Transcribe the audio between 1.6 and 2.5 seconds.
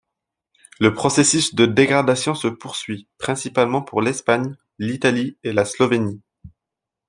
dégradation se